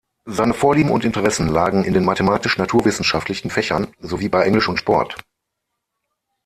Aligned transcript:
Seine 0.25 0.55
Vorlieben 0.55 0.89
und 0.89 1.05
Interessen 1.05 1.47
lagen 1.47 1.83
in 1.83 1.93
den 1.93 2.03
mathematisch-naturwissenschaftlichen 2.05 3.51
Fächern, 3.51 3.93
sowie 3.99 4.29
bei 4.29 4.43
Englisch 4.47 4.67
und 4.67 4.79
Sport. 4.79 5.17